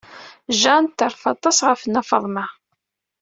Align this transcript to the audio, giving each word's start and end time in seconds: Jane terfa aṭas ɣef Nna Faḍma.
Jane 0.59 0.89
terfa 0.97 1.27
aṭas 1.33 1.57
ɣef 1.67 1.81
Nna 1.85 2.01
Faḍma. 2.09 2.45